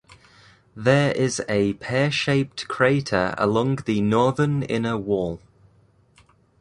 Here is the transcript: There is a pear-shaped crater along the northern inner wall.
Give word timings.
There 0.75 1.11
is 1.11 1.43
a 1.47 1.73
pear-shaped 1.73 2.67
crater 2.67 3.35
along 3.37 3.75
the 3.85 4.01
northern 4.01 4.63
inner 4.63 4.97
wall. 4.97 5.39